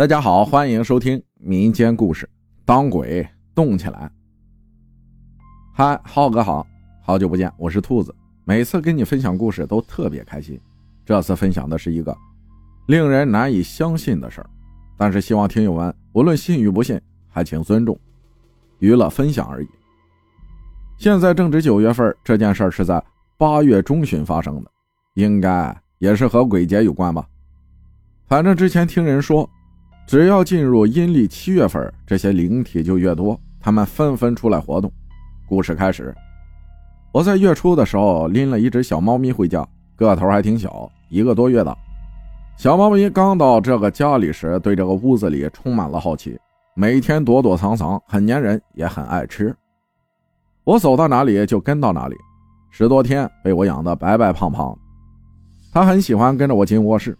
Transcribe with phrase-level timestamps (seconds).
[0.00, 2.26] 大家好，欢迎收听民间故事。
[2.64, 4.10] 当鬼动起来！
[5.74, 6.66] 嗨，浩哥好，
[7.02, 8.14] 好久不见，我是兔子。
[8.46, 10.58] 每次跟你分享故事都特别开心。
[11.04, 12.16] 这次分享的是一个
[12.86, 14.48] 令人难以相信的事儿，
[14.96, 16.98] 但是希望听友们无论信与不信，
[17.28, 18.00] 还请尊重，
[18.78, 19.68] 娱乐分享而已。
[20.96, 23.04] 现在正值九月份，这件事是在
[23.36, 24.70] 八月中旬发生的，
[25.12, 27.28] 应该也是和鬼节有关吧？
[28.28, 29.46] 反正之前听人说。
[30.10, 34.90] 只要进入阴历七月份，这些灵体就越多，他们纷纷出来活动。
[35.48, 36.12] 故事开始，
[37.12, 41.72] 我在月初的时候拎了一只小猫咪回家，个头还挺小，一个多月的。
[42.56, 46.36] 小猫咪刚到这个家里时，对这个屋子里充满了好奇，
[46.74, 49.54] 每天躲躲藏藏，很粘人，也很爱吃。
[50.64, 52.16] 我走到哪里就跟到哪里，
[52.72, 54.76] 十多天被我养得白白胖胖。
[55.72, 57.16] 它很喜欢跟着我进卧室。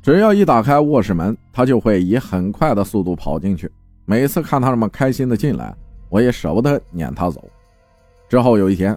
[0.00, 3.70] 只要一打开卧室门，他就会以很快的速度跑进去。
[4.04, 5.74] 每次看他那么开心的进来，
[6.08, 7.44] 我也舍不得撵他走。
[8.28, 8.96] 之后有一天，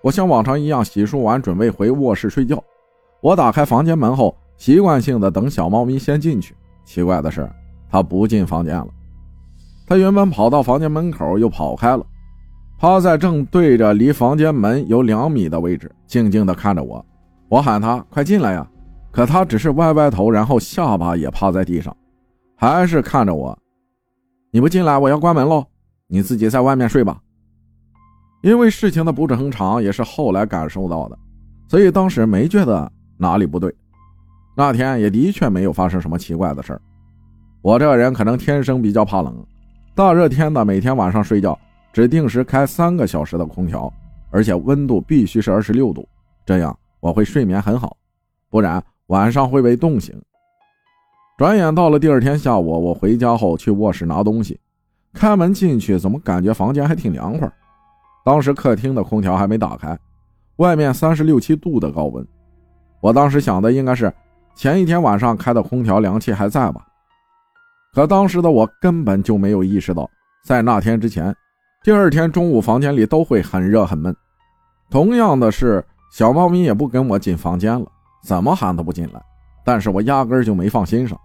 [0.00, 2.62] 我像往常一样洗漱完，准备回卧室睡觉。
[3.20, 6.54] 我打开房间门后，习惯性的等小猫咪先进去。
[6.84, 7.48] 奇怪的是，
[7.90, 8.88] 它不进房间了。
[9.86, 12.04] 它原本跑到房间门口，又跑开了，
[12.78, 17.04] 趴在正对着离房间门有两米的位置，静静的看着我。
[17.48, 18.66] 我喊它：“快进来呀！”
[19.12, 21.94] 可他只是歪歪头，然后下巴也趴在地上，
[22.56, 23.56] 还是看着我。
[24.50, 25.64] 你不进来，我要关门喽。
[26.06, 27.20] 你自己在外面睡吧。
[28.42, 31.18] 因为事情的不正常也是后来感受到的，
[31.68, 33.72] 所以当时没觉得哪里不对。
[34.56, 36.80] 那天也的确没有发生什么奇怪的事儿。
[37.60, 39.46] 我这个人可能天生比较怕冷，
[39.94, 41.58] 大热天的每天晚上睡觉
[41.92, 43.92] 只定时开三个小时的空调，
[44.30, 46.08] 而且温度必须是二十六度，
[46.44, 47.96] 这样我会睡眠很好，
[48.50, 48.82] 不然。
[49.08, 50.14] 晚上会被冻醒。
[51.38, 54.60] 转眼到了第二天下午，我回家后去卧室拿东西，
[55.12, 57.50] 开门进去，怎么感觉房间还挺凉快？
[58.24, 59.98] 当时客厅的空调还没打开，
[60.56, 62.24] 外面三十六七度的高温。
[63.00, 64.12] 我当时想的应该是
[64.54, 66.86] 前一天晚上开的空调，凉气还在吧？
[67.94, 70.08] 可当时的我根本就没有意识到，
[70.44, 71.34] 在那天之前，
[71.82, 74.14] 第二天中午房间里都会很热很闷。
[74.88, 77.86] 同样的是，小猫咪也不跟我进房间了。
[78.22, 79.22] 怎么喊都不进来，
[79.64, 81.18] 但是我压根就没放心上。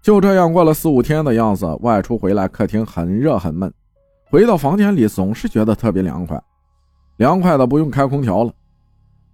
[0.00, 3.72] 就这样过了四五天的样子，外出回来，客厅很热很闷，
[4.30, 6.40] 回到房间里总是觉得特别凉快，
[7.16, 8.52] 凉快的不用开空调了。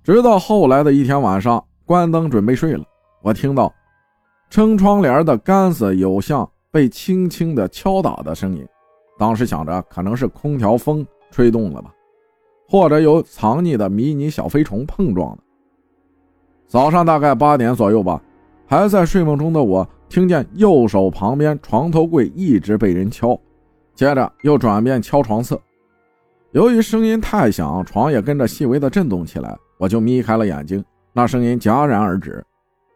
[0.03, 2.85] 直到后来的一天晚上，关灯准备睡了，
[3.23, 3.73] 我听到
[4.49, 8.67] 撑窗帘的杆子有像被轻轻的敲打的声音，
[9.19, 11.93] 当时想着可能是空调风吹动了吧，
[12.69, 15.44] 或者有藏匿的迷你小飞虫碰撞的。
[16.67, 18.21] 早上大概八点左右吧，
[18.67, 23.39] 还在睡梦中的我听见右手旁边床头柜一直被人敲，
[23.95, 25.61] 接着又转变敲床侧。
[26.53, 30.85] 由于声音太响，床也跟着细微的震动起来，我就眯开了眼睛。
[31.13, 32.45] 那声音戛然而止，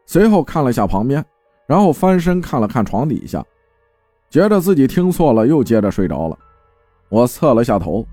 [0.06, 1.24] 随后看了下旁边，
[1.66, 3.44] 然后翻身看了看床底下，
[4.30, 6.36] 觉得自己听错了，又接着睡着了。
[7.08, 8.04] 我侧了下头，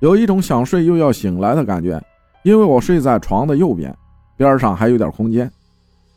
[0.00, 2.00] 有一种想睡又要醒来的感觉，
[2.44, 3.96] 因为我睡在床的右边。
[4.36, 5.50] 边上还有点空间，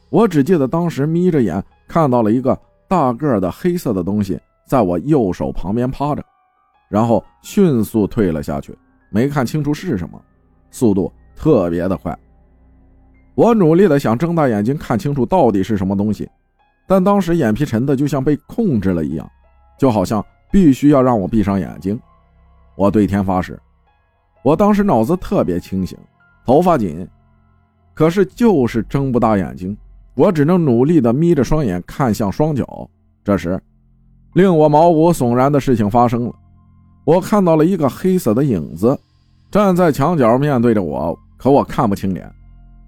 [0.10, 6.24] 我只记得当时眯着眼看到了一个大个的黑色的东西在我右手旁边趴着，
[6.90, 8.78] 然后迅速退了下去，
[9.10, 10.20] 没看清楚是什么，
[10.72, 12.18] 速度特别的快。
[13.36, 16.30] 我努力的想睁大眼睛看清楚到底是什么东西，
[16.88, 19.30] 但当时眼皮沉的就像被控制了一样，
[19.78, 22.00] 就好像必须要让我闭上眼睛。
[22.78, 23.60] 我对天发誓，
[24.44, 25.98] 我当时脑子特别清醒，
[26.46, 27.08] 头发紧。
[27.96, 29.76] 可是就是睁不大眼睛，
[30.16, 32.88] 我只能努力的眯着双眼看向双脚。
[33.24, 33.60] 这时，
[34.34, 36.36] 令我毛骨悚然的事情发生了，
[37.06, 39.00] 我看到了一个黑色的影子
[39.50, 42.30] 站在墙角面对着我，可我看不清脸。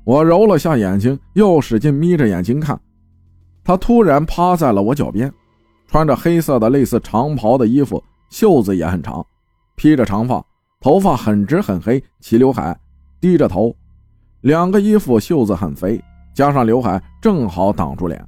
[0.03, 2.79] 我揉了下眼睛，又使劲眯着眼睛看，
[3.63, 5.33] 他突然趴在了我脚边，
[5.87, 9.25] 穿着黑色的类似长袍的衣服，袖子也很长，
[9.75, 10.45] 披着长发，
[10.81, 12.77] 头发很直很黑，齐刘海，
[13.21, 13.73] 低着头。
[14.41, 16.01] 两个衣服袖子很肥，
[16.33, 18.23] 加上刘海正好挡住脸。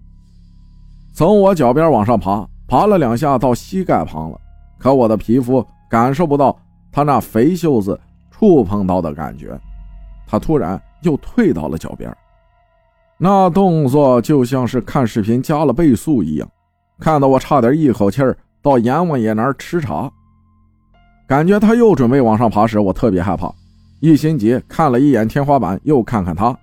[1.14, 4.40] 从我脚边往上爬，爬了两下到膝盖旁了，
[4.78, 6.58] 可我的皮肤感受不到
[6.92, 8.00] 他那肥袖子
[8.32, 9.60] 触碰到的感觉。
[10.26, 12.16] 他突然又退到了脚边，
[13.18, 16.48] 那动作就像是看视频加了倍速一样，
[17.00, 20.12] 看得我差点一口气儿到阎王爷那儿吃茶。
[21.28, 23.54] 感觉他又准备往上爬时，我特别害怕。
[24.00, 26.58] 一心急看了一眼天花板，又看看他，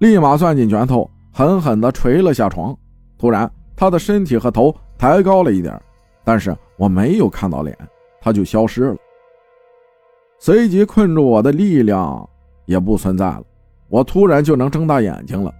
[0.00, 2.76] 立马攥紧拳头，狠狠地捶了下床。
[3.18, 5.80] 突然，他的身体和头抬高了一点，
[6.24, 7.76] 但是我没有看到脸，
[8.20, 8.96] 他就消失了。
[10.38, 12.28] 随即困住我的力量
[12.66, 13.42] 也不存在了，
[13.88, 15.50] 我突然就能睁大眼睛了。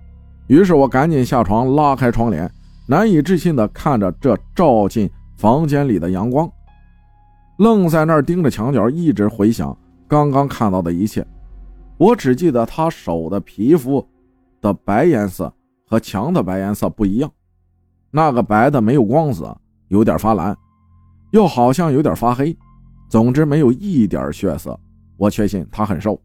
[0.47, 2.50] 于是我赶紧下床，拉开窗帘，
[2.87, 6.47] 难以置信地看着这照进房间里的阳光，
[7.56, 9.75] 愣在那儿盯着墙角，一直回想
[10.09, 11.27] 刚刚看到的一切。
[11.97, 14.06] 我只记得他手的皮肤
[14.61, 15.53] 的白颜色
[15.87, 17.31] 和墙的白颜色不一样，
[18.11, 19.56] 那个白的没有光泽，
[19.89, 20.56] 有点发蓝，
[21.31, 22.56] 又好像有点发黑，
[23.09, 24.79] 总之没有一点血色。
[25.17, 26.21] 我确信他很瘦，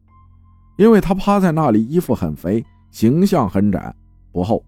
[0.78, 3.94] 因为他趴在那里，衣服很肥，形象很窄。
[4.32, 4.64] 不厚。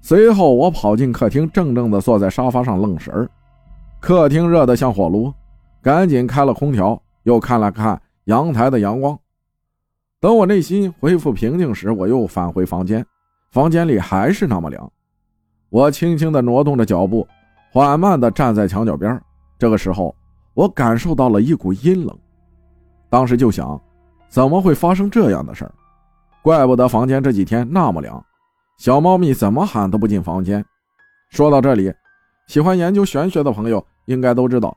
[0.00, 3.28] 随后我跑进客厅，怔怔地坐在沙发上愣神儿。
[4.00, 5.32] 客厅热得像火炉，
[5.82, 9.16] 赶紧开了空调，又看了看阳台的阳光。
[10.18, 13.04] 等我内心恢复平静时，我又返回房间，
[13.50, 14.90] 房间里还是那么凉。
[15.68, 17.28] 我轻轻地挪动着脚步，
[17.70, 19.20] 缓慢地站在墙角边。
[19.58, 20.16] 这个时候，
[20.54, 22.18] 我感受到了一股阴冷。
[23.10, 23.78] 当时就想，
[24.30, 25.72] 怎么会发生这样的事儿？
[26.40, 28.24] 怪不得房间这几天那么凉。
[28.78, 30.64] 小猫咪怎么喊都不进房间。
[31.28, 31.92] 说到这里，
[32.46, 34.74] 喜欢研究玄学的朋友应该都知道，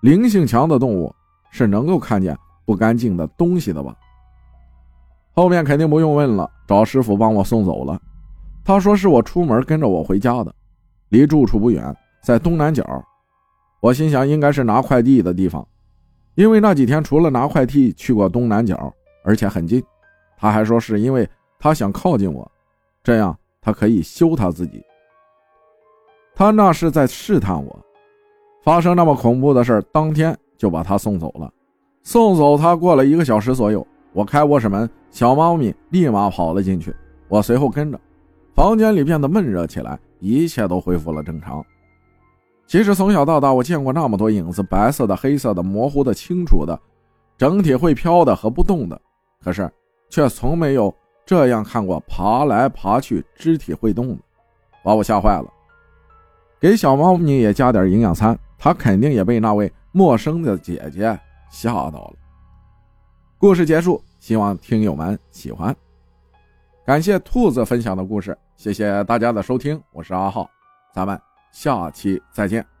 [0.00, 1.14] 灵性强的动物
[1.50, 3.94] 是能够看见不干净的东西的吧？
[5.32, 8.00] 后面肯定不用问了，找师傅帮我送走了。
[8.64, 10.54] 他说是我出门跟着我回家的，
[11.08, 12.84] 离住处不远，在东南角。
[13.80, 15.66] 我心想应该是拿快递的地方，
[16.34, 18.92] 因为那几天除了拿快递去过东南角，
[19.24, 19.82] 而且很近。
[20.36, 22.50] 他还说是因为他想靠近我，
[23.02, 23.36] 这样。
[23.62, 24.82] 他可以修他自己，
[26.34, 27.78] 他那是在试探我。
[28.62, 31.50] 发生那么恐怖的事当天就把他送走了。
[32.02, 36.94] 送走他过了一个小时左右，我开卧室门，小猫咪立马跑了进去，
[37.28, 37.98] 我随后跟着。
[38.54, 41.64] 房间里变得闷热起来，一切都恢复了正常。
[42.66, 46.78] 其实从小到大，我见过那么多影子，白色的、黑色的、模糊的、清楚的，
[47.38, 49.00] 整体会飘的和不动的，
[49.42, 49.70] 可是
[50.10, 50.94] 却从没有。
[51.26, 54.18] 这样看过爬来爬去、肢体会动的，
[54.82, 55.46] 把我吓坏了。
[56.58, 61.18] 给小猫咪也加点营养餐，他肯定也被那位陌生的姐姐
[61.50, 62.14] 吓到了。
[63.38, 65.74] 故事结束，希望听友们喜欢。
[66.84, 70.48] 感谢兔子分享的故事，谢谢大家的收听，我是阿浩，
[70.92, 71.18] 咱们
[71.50, 72.79] 下期再见。